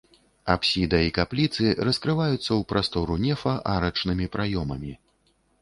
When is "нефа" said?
3.27-3.53